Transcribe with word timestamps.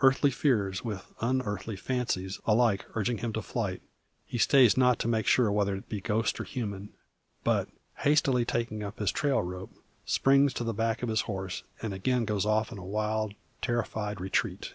Earthly 0.00 0.32
fears, 0.32 0.82
with 0.84 1.12
unearthly 1.20 1.76
fancies, 1.76 2.40
alike 2.44 2.86
urging 2.96 3.18
him 3.18 3.32
to 3.34 3.40
flight, 3.40 3.80
he 4.26 4.36
stays 4.36 4.76
not 4.76 4.98
to 4.98 5.06
make 5.06 5.28
sure 5.28 5.52
whether 5.52 5.76
it 5.76 5.88
be 5.88 6.00
ghost 6.00 6.40
or 6.40 6.42
human; 6.42 6.92
but, 7.44 7.68
hastily 7.98 8.44
taking 8.44 8.82
up 8.82 8.98
his 8.98 9.12
trail 9.12 9.40
rope, 9.40 9.70
springs 10.04 10.52
to 10.54 10.64
the 10.64 10.74
back 10.74 11.04
of 11.04 11.08
his 11.08 11.20
horse, 11.20 11.62
and 11.80 11.94
again 11.94 12.24
goes 12.24 12.44
off 12.44 12.72
in 12.72 12.82
wild 12.82 13.32
terrified 13.62 14.20
retreat. 14.20 14.74